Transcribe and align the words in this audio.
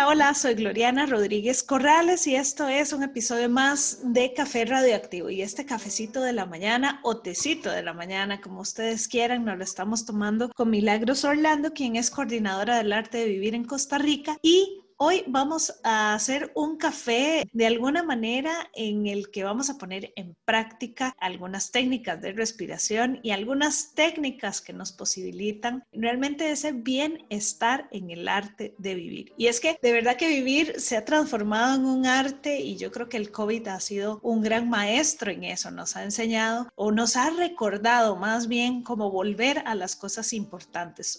Hola, 0.00 0.08
hola, 0.08 0.34
soy 0.34 0.54
Gloriana 0.54 1.04
Rodríguez 1.04 1.62
Corrales 1.62 2.26
y 2.26 2.34
esto 2.34 2.66
es 2.66 2.94
un 2.94 3.02
episodio 3.02 3.50
más 3.50 3.98
de 4.02 4.32
Café 4.32 4.64
Radioactivo. 4.64 5.28
Y 5.28 5.42
este 5.42 5.66
cafecito 5.66 6.22
de 6.22 6.32
la 6.32 6.46
mañana 6.46 7.00
o 7.02 7.18
tecito 7.18 7.70
de 7.70 7.82
la 7.82 7.92
mañana, 7.92 8.40
como 8.40 8.62
ustedes 8.62 9.08
quieran, 9.08 9.44
nos 9.44 9.58
lo 9.58 9.64
estamos 9.64 10.06
tomando 10.06 10.48
con 10.56 10.70
Milagros 10.70 11.24
Orlando, 11.24 11.74
quien 11.74 11.96
es 11.96 12.10
coordinadora 12.10 12.78
del 12.78 12.94
arte 12.94 13.18
de 13.18 13.26
vivir 13.26 13.54
en 13.54 13.64
Costa 13.64 13.98
Rica 13.98 14.38
y 14.40 14.80
Hoy 15.02 15.24
vamos 15.26 15.80
a 15.82 16.12
hacer 16.12 16.52
un 16.54 16.76
café 16.76 17.48
de 17.54 17.66
alguna 17.66 18.02
manera 18.02 18.52
en 18.74 19.06
el 19.06 19.30
que 19.30 19.44
vamos 19.44 19.70
a 19.70 19.78
poner 19.78 20.12
en 20.14 20.36
práctica 20.44 21.14
algunas 21.18 21.70
técnicas 21.70 22.20
de 22.20 22.32
respiración 22.32 23.18
y 23.22 23.30
algunas 23.30 23.94
técnicas 23.94 24.60
que 24.60 24.74
nos 24.74 24.92
posibilitan 24.92 25.84
realmente 25.90 26.50
ese 26.50 26.72
bienestar 26.72 27.88
en 27.92 28.10
el 28.10 28.28
arte 28.28 28.74
de 28.76 28.94
vivir. 28.94 29.32
Y 29.38 29.46
es 29.46 29.58
que 29.58 29.78
de 29.80 29.92
verdad 29.92 30.18
que 30.18 30.28
vivir 30.28 30.78
se 30.78 30.98
ha 30.98 31.04
transformado 31.06 31.76
en 31.76 31.86
un 31.86 32.04
arte 32.04 32.60
y 32.60 32.76
yo 32.76 32.92
creo 32.92 33.08
que 33.08 33.16
el 33.16 33.30
COVID 33.30 33.68
ha 33.68 33.80
sido 33.80 34.20
un 34.22 34.42
gran 34.42 34.68
maestro 34.68 35.30
en 35.30 35.44
eso, 35.44 35.70
nos 35.70 35.96
ha 35.96 36.04
enseñado 36.04 36.68
o 36.74 36.92
nos 36.92 37.16
ha 37.16 37.30
recordado 37.30 38.16
más 38.16 38.48
bien 38.48 38.82
cómo 38.82 39.10
volver 39.10 39.62
a 39.64 39.74
las 39.74 39.96
cosas 39.96 40.34
importantes 40.34 41.18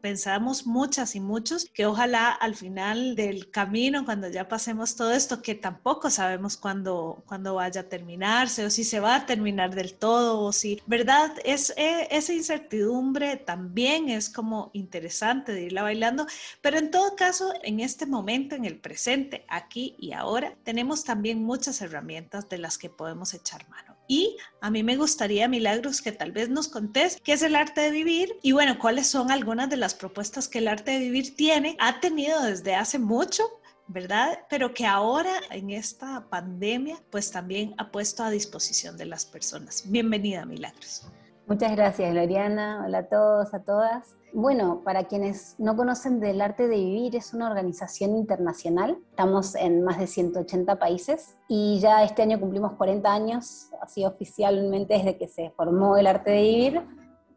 pensamos 0.00 0.66
muchas 0.66 1.14
y 1.14 1.20
muchos 1.20 1.66
que 1.72 1.86
ojalá 1.86 2.30
al 2.30 2.54
final 2.54 3.14
del 3.14 3.50
camino, 3.50 4.04
cuando 4.04 4.28
ya 4.28 4.48
pasemos 4.48 4.96
todo 4.96 5.12
esto, 5.12 5.42
que 5.42 5.54
tampoco 5.54 6.10
sabemos 6.10 6.56
cuándo, 6.56 7.22
cuándo 7.26 7.54
vaya 7.54 7.82
a 7.82 7.88
terminarse 7.88 8.64
o 8.64 8.70
si 8.70 8.84
se 8.84 9.00
va 9.00 9.16
a 9.16 9.26
terminar 9.26 9.74
del 9.74 9.94
todo 9.94 10.40
o 10.40 10.52
si, 10.52 10.80
¿verdad? 10.86 11.32
Es, 11.44 11.72
e, 11.76 12.08
esa 12.10 12.32
incertidumbre 12.32 13.36
también 13.36 14.08
es 14.08 14.30
como 14.30 14.70
interesante 14.72 15.52
de 15.52 15.62
irla 15.62 15.82
bailando, 15.82 16.26
pero 16.60 16.78
en 16.78 16.90
todo 16.90 17.16
caso, 17.16 17.52
en 17.62 17.80
este 17.80 18.06
momento, 18.06 18.54
en 18.54 18.64
el 18.64 18.78
presente, 18.80 19.44
aquí 19.48 19.94
y 19.98 20.12
ahora, 20.12 20.54
tenemos 20.64 21.04
también 21.04 21.42
muchas 21.42 21.80
herramientas 21.80 22.48
de 22.48 22.58
las 22.58 22.78
que 22.78 22.90
podemos 22.90 23.34
echar 23.34 23.68
mano. 23.68 23.99
Y 24.10 24.36
a 24.60 24.72
mí 24.72 24.82
me 24.82 24.96
gustaría, 24.96 25.46
Milagros, 25.46 26.02
que 26.02 26.10
tal 26.10 26.32
vez 26.32 26.48
nos 26.48 26.66
contés 26.66 27.20
qué 27.22 27.32
es 27.32 27.42
el 27.42 27.54
arte 27.54 27.80
de 27.80 27.92
vivir 27.92 28.36
y 28.42 28.50
bueno, 28.50 28.76
cuáles 28.76 29.06
son 29.06 29.30
algunas 29.30 29.70
de 29.70 29.76
las 29.76 29.94
propuestas 29.94 30.48
que 30.48 30.58
el 30.58 30.66
arte 30.66 30.90
de 30.90 30.98
vivir 30.98 31.36
tiene, 31.36 31.76
ha 31.78 32.00
tenido 32.00 32.42
desde 32.42 32.74
hace 32.74 32.98
mucho 32.98 33.44
¿verdad? 33.86 34.40
Pero 34.48 34.74
que 34.74 34.84
ahora 34.84 35.32
en 35.50 35.70
esta 35.70 36.28
pandemia 36.28 37.00
pues 37.10 37.30
también 37.30 37.74
ha 37.78 37.92
puesto 37.92 38.24
a 38.24 38.30
disposición 38.30 38.96
de 38.96 39.06
las 39.06 39.24
personas. 39.24 39.84
Bienvenida, 39.86 40.44
Milagros. 40.44 41.06
Muchas 41.50 41.72
gracias, 41.72 42.14
Loriana. 42.14 42.84
Hola 42.86 42.98
a 42.98 43.08
todos, 43.08 43.52
a 43.54 43.64
todas. 43.64 44.16
Bueno, 44.32 44.82
para 44.84 45.08
quienes 45.08 45.56
no 45.58 45.74
conocen 45.74 46.20
del 46.20 46.40
arte 46.42 46.68
de 46.68 46.76
vivir, 46.76 47.16
es 47.16 47.34
una 47.34 47.48
organización 47.48 48.14
internacional. 48.14 48.98
Estamos 49.10 49.56
en 49.56 49.82
más 49.82 49.98
de 49.98 50.06
180 50.06 50.78
países 50.78 51.34
y 51.48 51.80
ya 51.80 52.04
este 52.04 52.22
año 52.22 52.38
cumplimos 52.38 52.74
40 52.74 53.12
años, 53.12 53.70
así 53.82 54.04
oficialmente 54.04 54.94
desde 54.94 55.18
que 55.18 55.26
se 55.26 55.50
formó 55.50 55.96
el 55.96 56.06
arte 56.06 56.30
de 56.30 56.40
vivir. 56.40 56.86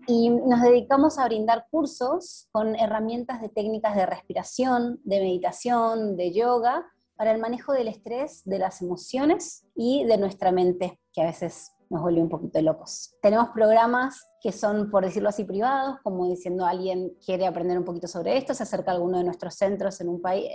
Y 0.05 0.30
nos 0.30 0.61
dedicamos 0.61 1.17
a 1.17 1.26
brindar 1.26 1.66
cursos 1.71 2.49
con 2.52 2.76
herramientas 2.76 3.42
de 3.42 3.49
técnicas 3.49 3.95
de 3.95 4.05
respiración, 4.05 4.99
de 5.05 5.21
meditación, 5.21 6.17
de 6.17 6.32
yoga, 6.32 6.86
para 7.16 7.32
el 7.32 7.42
manejo 7.42 7.73
del 7.73 7.87
estrés, 7.87 8.43
de 8.45 8.60
las 8.60 8.82
emociones 8.82 9.66
y 9.76 10.04
de 10.05 10.17
nuestra 10.17 10.52
mente, 10.52 10.99
que 11.14 11.21
a 11.21 11.26
veces 11.26 11.71
nos 11.89 12.02
vuelve 12.02 12.21
un 12.21 12.30
poquito 12.30 12.61
locos. 12.61 13.16
Tenemos 13.21 13.49
programas 13.49 14.33
que 14.43 14.52
son, 14.52 14.92
por 14.92 15.05
decirlo 15.05 15.30
así, 15.30 15.45
privados, 15.45 15.99
como 16.04 16.27
diciendo 16.27 16.65
alguien 16.65 17.14
quiere 17.26 17.48
aprender 17.48 17.77
un 17.77 17.86
poquito 17.86 18.09
sobre 18.09 18.36
esto, 18.36 18.54
se 18.54 18.64
acerca 18.64 18.92
a 18.92 18.95
alguno 18.95 19.17
de 19.17 19.23
nuestros 19.23 19.55
centros 19.55 20.02
en 20.02 20.09
un 20.09 20.21
país, 20.21 20.49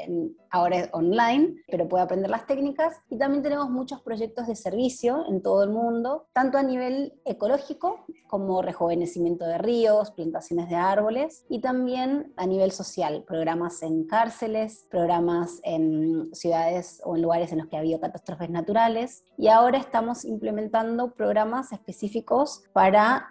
ahora 0.50 0.76
es 0.76 0.90
online, 0.92 1.54
pero 1.66 1.88
puede 1.88 2.04
aprender 2.04 2.30
las 2.30 2.46
técnicas. 2.46 2.94
Y 3.08 3.16
también 3.16 3.42
tenemos 3.42 3.70
muchos 3.70 4.02
proyectos 4.02 4.46
de 4.46 4.56
servicio 4.56 5.24
en 5.26 5.40
todo 5.40 5.64
el 5.64 5.70
mundo, 5.70 6.26
tanto 6.34 6.58
a 6.58 6.62
nivel 6.62 7.14
ecológico 7.24 8.04
como 8.26 8.60
rejuvenecimiento 8.60 9.46
de 9.46 9.56
ríos, 9.56 10.10
plantaciones 10.10 10.68
de 10.68 10.76
árboles, 10.76 11.46
y 11.48 11.62
también 11.62 12.34
a 12.36 12.46
nivel 12.46 12.72
social, 12.72 13.24
programas 13.26 13.82
en 13.82 14.04
cárceles, 14.04 14.86
programas 14.90 15.60
en 15.62 16.28
ciudades 16.34 17.00
o 17.04 17.16
en 17.16 17.22
lugares 17.22 17.52
en 17.52 17.58
los 17.58 17.68
que 17.68 17.76
ha 17.76 17.80
habido 17.80 18.00
catástrofes 18.00 18.50
naturales. 18.50 19.24
Y 19.38 19.48
ahora 19.48 19.78
estamos 19.78 20.26
implementando 20.26 21.14
programas 21.14 21.72
específicos 21.72 22.64
para 22.74 23.26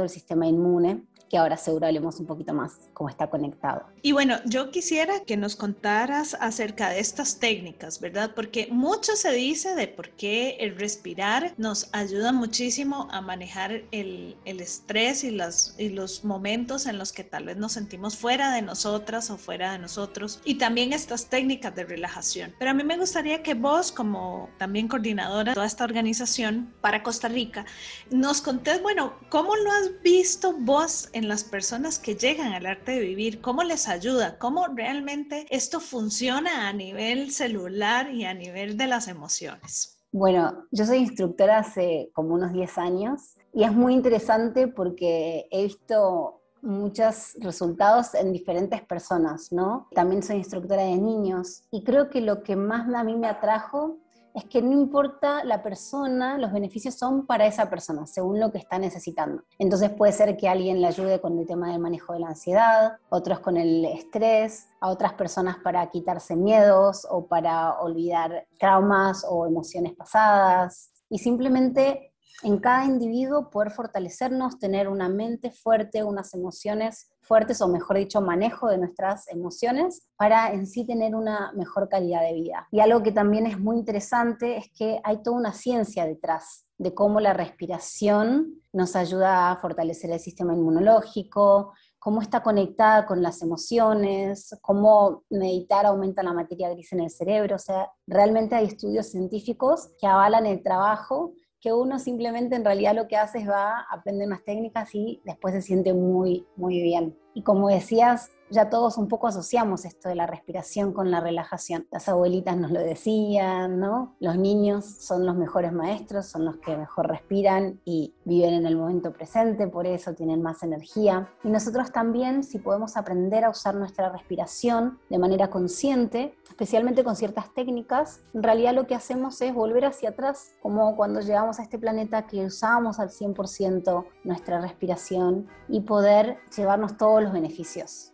del 0.00 0.10
sistema 0.10 0.46
inmune, 0.46 1.06
que 1.30 1.38
ahora 1.38 1.56
seguro 1.56 1.86
hablemos 1.86 2.18
un 2.18 2.26
poquito 2.26 2.52
más 2.52 2.72
cómo 2.92 3.08
está 3.08 3.30
conectado. 3.30 3.86
Y 4.02 4.10
bueno, 4.10 4.38
yo 4.44 4.72
quisiera 4.72 5.20
que 5.20 5.36
nos 5.36 5.54
contaras 5.54 6.36
acerca 6.40 6.90
de 6.90 6.98
estas 6.98 7.38
técnicas, 7.38 8.00
¿verdad? 8.00 8.32
Porque 8.34 8.66
mucho 8.70 9.14
se 9.14 9.30
dice 9.30 9.76
de 9.76 9.86
por 9.86 10.10
qué 10.10 10.56
el 10.58 10.76
respirar 10.76 11.54
nos 11.56 11.88
ayuda 11.92 12.32
muchísimo 12.32 13.06
a 13.12 13.20
manejar 13.20 13.82
el, 13.92 14.36
el 14.44 14.60
estrés 14.60 15.22
y, 15.22 15.30
las, 15.30 15.76
y 15.78 15.90
los 15.90 16.24
momentos 16.24 16.86
en 16.86 16.98
los 16.98 17.12
que 17.12 17.22
tal 17.22 17.44
vez 17.44 17.56
nos 17.56 17.72
sentimos 17.72 18.16
fuera 18.16 18.52
de 18.52 18.62
nosotras 18.62 19.30
o 19.30 19.38
fuera 19.38 19.72
de 19.72 19.78
nosotros. 19.78 20.40
Y 20.44 20.56
también 20.56 20.92
estas 20.92 21.26
técnicas 21.26 21.76
de 21.76 21.84
relajación. 21.84 22.52
Pero 22.58 22.72
a 22.72 22.74
mí 22.74 22.82
me 22.82 22.98
gustaría 22.98 23.40
que 23.44 23.54
vos, 23.54 23.92
como 23.92 24.50
también 24.58 24.88
coordinadora 24.88 25.52
de 25.52 25.54
toda 25.54 25.66
esta 25.66 25.84
organización 25.84 26.74
para 26.80 27.04
Costa 27.04 27.28
Rica, 27.28 27.64
nos 28.10 28.40
contés, 28.40 28.82
bueno, 28.82 29.14
¿cómo 29.28 29.54
lo 29.54 29.70
has 29.70 30.02
visto 30.02 30.54
vos 30.58 31.08
en 31.12 31.19
las 31.28 31.44
personas 31.44 31.98
que 31.98 32.14
llegan 32.14 32.52
al 32.52 32.66
arte 32.66 32.92
de 32.92 33.00
vivir? 33.00 33.40
¿Cómo 33.40 33.62
les 33.62 33.88
ayuda? 33.88 34.38
¿Cómo 34.38 34.66
realmente 34.68 35.46
esto 35.50 35.80
funciona 35.80 36.68
a 36.68 36.72
nivel 36.72 37.30
celular 37.32 38.12
y 38.12 38.24
a 38.24 38.34
nivel 38.34 38.76
de 38.76 38.86
las 38.86 39.08
emociones? 39.08 39.98
Bueno, 40.12 40.66
yo 40.72 40.84
soy 40.84 40.98
instructora 40.98 41.58
hace 41.58 42.10
como 42.12 42.34
unos 42.34 42.52
10 42.52 42.78
años 42.78 43.36
y 43.54 43.64
es 43.64 43.72
muy 43.72 43.94
interesante 43.94 44.66
porque 44.66 45.46
he 45.50 45.64
visto 45.64 46.40
muchos 46.62 47.34
resultados 47.40 48.14
en 48.14 48.32
diferentes 48.32 48.82
personas, 48.82 49.52
¿no? 49.52 49.88
También 49.92 50.22
soy 50.22 50.36
instructora 50.36 50.82
de 50.82 50.96
niños 50.96 51.62
y 51.70 51.84
creo 51.84 52.10
que 52.10 52.20
lo 52.20 52.42
que 52.42 52.56
más 52.56 52.92
a 52.94 53.04
mí 53.04 53.16
me 53.16 53.28
atrajo 53.28 53.98
es 54.34 54.44
que 54.44 54.62
no 54.62 54.72
importa 54.72 55.44
la 55.44 55.62
persona, 55.62 56.38
los 56.38 56.52
beneficios 56.52 56.94
son 56.94 57.26
para 57.26 57.46
esa 57.46 57.68
persona, 57.68 58.06
según 58.06 58.40
lo 58.40 58.52
que 58.52 58.58
está 58.58 58.78
necesitando. 58.78 59.42
Entonces 59.58 59.90
puede 59.90 60.12
ser 60.12 60.36
que 60.36 60.48
alguien 60.48 60.80
le 60.80 60.86
ayude 60.86 61.20
con 61.20 61.38
el 61.38 61.46
tema 61.46 61.70
del 61.70 61.80
manejo 61.80 62.12
de 62.12 62.20
la 62.20 62.28
ansiedad, 62.28 62.98
otros 63.08 63.40
con 63.40 63.56
el 63.56 63.84
estrés, 63.84 64.68
a 64.80 64.88
otras 64.88 65.14
personas 65.14 65.58
para 65.62 65.88
quitarse 65.90 66.36
miedos 66.36 67.06
o 67.10 67.26
para 67.26 67.80
olvidar 67.80 68.46
traumas 68.58 69.24
o 69.28 69.46
emociones 69.46 69.94
pasadas. 69.94 70.92
Y 71.08 71.18
simplemente 71.18 72.14
en 72.42 72.58
cada 72.58 72.84
individuo 72.84 73.50
poder 73.50 73.70
fortalecernos, 73.70 74.58
tener 74.58 74.88
una 74.88 75.08
mente 75.08 75.50
fuerte, 75.50 76.04
unas 76.04 76.32
emociones 76.34 77.10
fuertes 77.30 77.62
o 77.62 77.68
mejor 77.68 77.96
dicho, 77.96 78.20
manejo 78.20 78.68
de 78.68 78.78
nuestras 78.78 79.28
emociones 79.28 80.08
para 80.16 80.52
en 80.52 80.66
sí 80.66 80.84
tener 80.84 81.14
una 81.14 81.52
mejor 81.52 81.88
calidad 81.88 82.22
de 82.22 82.32
vida. 82.32 82.66
Y 82.72 82.80
algo 82.80 83.04
que 83.04 83.12
también 83.12 83.46
es 83.46 83.56
muy 83.56 83.76
interesante 83.76 84.56
es 84.56 84.68
que 84.76 85.00
hay 85.04 85.22
toda 85.22 85.36
una 85.36 85.52
ciencia 85.52 86.06
detrás 86.06 86.66
de 86.76 86.92
cómo 86.92 87.20
la 87.20 87.32
respiración 87.32 88.60
nos 88.72 88.96
ayuda 88.96 89.52
a 89.52 89.56
fortalecer 89.58 90.10
el 90.10 90.18
sistema 90.18 90.54
inmunológico, 90.54 91.72
cómo 92.00 92.20
está 92.20 92.42
conectada 92.42 93.06
con 93.06 93.22
las 93.22 93.42
emociones, 93.42 94.58
cómo 94.60 95.22
meditar 95.30 95.86
aumenta 95.86 96.24
la 96.24 96.32
materia 96.32 96.68
gris 96.70 96.92
en 96.94 97.00
el 97.00 97.10
cerebro. 97.10 97.54
O 97.54 97.60
sea, 97.60 97.92
realmente 98.08 98.56
hay 98.56 98.64
estudios 98.64 99.06
científicos 99.06 99.90
que 100.00 100.08
avalan 100.08 100.46
el 100.46 100.64
trabajo 100.64 101.34
que 101.60 101.72
uno 101.72 101.98
simplemente 101.98 102.56
en 102.56 102.64
realidad 102.64 102.94
lo 102.94 103.06
que 103.06 103.16
hace 103.16 103.38
es 103.38 103.48
va 103.48 103.80
a 103.80 103.86
aprender 103.90 104.26
unas 104.26 104.44
técnicas 104.44 104.94
y 104.94 105.20
después 105.24 105.54
se 105.54 105.62
siente 105.62 105.92
muy, 105.92 106.46
muy 106.56 106.80
bien. 106.80 107.18
Y 107.34 107.42
como 107.42 107.68
decías, 107.68 108.30
ya 108.50 108.70
todos 108.70 108.98
un 108.98 109.08
poco 109.08 109.28
asociamos 109.28 109.84
esto 109.84 110.08
de 110.08 110.14
la 110.14 110.26
respiración 110.26 110.92
con 110.92 111.10
la 111.10 111.20
relajación. 111.20 111.86
Las 111.90 112.08
abuelitas 112.08 112.56
nos 112.56 112.70
lo 112.70 112.80
decían, 112.80 113.78
¿no? 113.78 114.16
Los 114.20 114.36
niños 114.36 114.84
son 114.84 115.24
los 115.26 115.36
mejores 115.36 115.72
maestros, 115.72 116.26
son 116.26 116.44
los 116.44 116.56
que 116.58 116.76
mejor 116.76 117.08
respiran 117.08 117.80
y 117.84 118.14
viven 118.24 118.54
en 118.54 118.66
el 118.66 118.76
momento 118.76 119.12
presente, 119.12 119.68
por 119.68 119.86
eso 119.86 120.14
tienen 120.14 120.42
más 120.42 120.62
energía. 120.62 121.30
Y 121.44 121.48
nosotros 121.48 121.92
también, 121.92 122.42
si 122.42 122.58
podemos 122.58 122.96
aprender 122.96 123.44
a 123.44 123.50
usar 123.50 123.74
nuestra 123.74 124.10
respiración 124.10 124.98
de 125.08 125.18
manera 125.18 125.50
consciente, 125.50 126.34
especialmente 126.48 127.04
con 127.04 127.16
ciertas 127.16 127.52
técnicas, 127.54 128.20
en 128.34 128.42
realidad 128.42 128.74
lo 128.74 128.86
que 128.86 128.94
hacemos 128.94 129.40
es 129.40 129.54
volver 129.54 129.84
hacia 129.84 130.10
atrás, 130.10 130.52
como 130.60 130.96
cuando 130.96 131.20
llegamos 131.20 131.58
a 131.58 131.62
este 131.62 131.78
planeta 131.78 132.26
que 132.26 132.44
usábamos 132.44 132.98
al 132.98 133.10
100% 133.10 134.04
nuestra 134.24 134.60
respiración 134.60 135.46
y 135.68 135.80
poder 135.80 136.38
llevarnos 136.56 136.96
todos 136.96 137.22
los 137.22 137.32
beneficios 137.32 137.60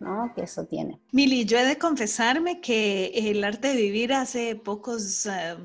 ¿no? 0.00 0.25
Que 0.34 0.42
eso 0.42 0.64
tiene. 0.66 0.98
Mili, 1.12 1.44
yo 1.44 1.58
he 1.58 1.64
de 1.64 1.78
confesarme 1.78 2.60
que 2.60 3.12
el 3.14 3.44
arte 3.44 3.68
de 3.68 3.82
vivir 3.82 4.12
hace 4.12 4.56
pocos, 4.56 5.26
eh, 5.26 5.56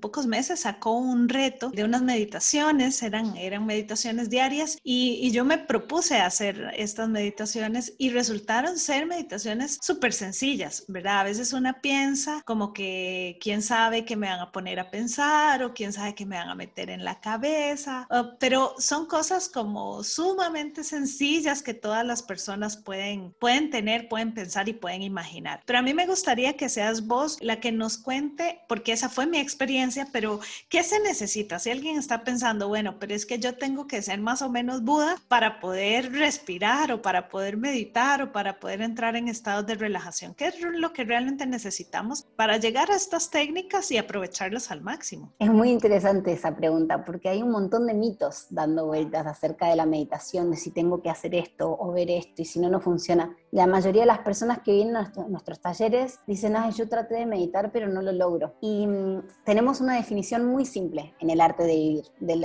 pocos 0.00 0.26
meses 0.26 0.60
sacó 0.60 0.92
un 0.92 1.28
reto 1.28 1.70
de 1.70 1.84
unas 1.84 2.02
meditaciones, 2.02 3.02
eran, 3.02 3.36
eran 3.36 3.66
meditaciones 3.66 4.30
diarias 4.30 4.78
y, 4.82 5.30
yo 5.30 5.44
me 5.44 5.58
propuse 5.58 6.16
hacer 6.16 6.72
estas 6.76 7.08
meditaciones 7.08 7.94
y 7.98 8.10
resultaron 8.10 8.78
ser 8.78 9.06
meditaciones 9.06 9.78
súper 9.80 10.12
sencillas, 10.12 10.84
¿verdad? 10.88 11.20
A 11.20 11.24
veces 11.24 11.52
una 11.52 11.80
piensa 11.80 12.42
como 12.44 12.72
que 12.72 13.38
quién 13.40 13.62
sabe 13.62 14.04
qué 14.04 14.16
me 14.16 14.26
van 14.26 14.40
a 14.40 14.50
poner 14.50 14.80
a 14.80 14.90
pensar 14.90 15.62
o 15.62 15.72
quién 15.72 15.92
sabe 15.92 16.16
qué 16.16 16.26
me 16.26 16.36
van 16.36 16.48
a 16.48 16.56
meter 16.56 16.90
en 16.90 17.04
la 17.04 17.20
cabeza, 17.20 18.08
pero 18.40 18.74
son 18.78 19.06
cosas 19.06 19.48
como 19.48 20.02
sumamente 20.02 20.82
sencillas 20.82 21.62
que 21.62 21.74
todas 21.74 22.04
las 22.04 22.22
personas 22.22 22.76
pueden, 22.76 23.32
pueden 23.38 23.70
tener, 23.70 24.08
pueden 24.10 24.34
pensar 24.34 24.68
y 24.68 24.74
pueden 24.74 25.02
imaginar. 25.02 25.62
Pero 25.64 25.78
a 25.78 25.82
mí 25.82 25.94
me 25.94 26.06
gustaría 26.06 26.56
que 26.56 26.68
seas 26.68 27.06
vos 27.06 27.38
la 27.40 27.60
que 27.60 27.72
nos 27.72 27.96
cuente, 27.96 28.60
porque 28.68 28.92
esa 28.92 29.08
fue 29.08 29.26
mi 29.26 29.38
experiencia, 29.38 30.08
pero 30.12 30.40
¿qué 30.68 30.82
se 30.82 31.00
necesita? 31.00 31.58
Si 31.60 31.70
alguien 31.70 31.96
está 31.96 32.24
pensando, 32.24 32.68
bueno, 32.68 32.98
pero 32.98 33.14
es 33.14 33.24
que 33.24 33.38
yo 33.38 33.56
tengo 33.56 33.86
que 33.86 34.02
ser 34.02 34.20
más 34.20 34.42
o 34.42 34.50
menos 34.50 34.82
Buda 34.82 35.14
para 35.28 35.60
poder 35.60 36.12
respirar 36.12 36.90
o 36.90 37.00
para 37.00 37.28
poder 37.28 37.56
meditar 37.56 38.20
o 38.20 38.32
para 38.32 38.58
poder 38.58 38.82
entrar 38.82 39.14
en 39.14 39.28
estados 39.28 39.64
de 39.66 39.76
relajación. 39.76 40.34
¿Qué 40.34 40.48
es 40.48 40.60
lo 40.60 40.92
que 40.92 41.04
realmente 41.04 41.46
necesitamos 41.46 42.26
para 42.34 42.56
llegar 42.56 42.90
a 42.90 42.96
estas 42.96 43.30
técnicas 43.30 43.92
y 43.92 43.98
aprovecharlas 43.98 44.72
al 44.72 44.82
máximo? 44.82 45.32
Es 45.38 45.50
muy 45.50 45.70
interesante 45.70 46.32
esa 46.32 46.56
pregunta 46.56 47.04
porque 47.04 47.28
hay 47.28 47.42
un 47.42 47.52
montón 47.52 47.86
de 47.86 47.94
mitos 47.94 48.46
dando 48.50 48.86
vueltas 48.86 49.24
acerca 49.26 49.68
de 49.68 49.76
la 49.76 49.86
meditación, 49.86 50.50
de 50.50 50.56
si 50.56 50.72
tengo 50.72 51.00
que 51.00 51.10
hacer 51.10 51.36
esto 51.36 51.76
o 51.78 51.92
ver 51.92 52.10
esto 52.10 52.42
y 52.42 52.44
si 52.44 52.58
no, 52.58 52.68
no 52.68 52.80
funciona. 52.80 53.36
La 53.52 53.66
mayoría 53.66 54.02
de 54.02 54.06
las 54.06 54.20
personas 54.20 54.60
que 54.60 54.72
vienen 54.72 54.96
a 54.96 55.12
nuestros, 55.28 55.60
talleres 55.60 56.20
dicen, 56.26 56.54
ay, 56.54 56.70
yo 56.70 56.88
traté 56.88 57.16
de 57.16 57.26
meditar 57.26 57.72
pero 57.72 57.88
no 57.88 58.00
lo 58.00 58.12
logro. 58.12 58.54
Y 58.60 58.86
mm, 58.86 59.22
tenemos 59.44 59.80
una 59.80 59.96
definición 59.96 60.46
muy 60.46 60.64
simple 60.64 61.14
en 61.18 61.30
el 61.30 61.40
arte 61.40 61.64
de 61.64 61.74
vivir, 61.74 62.04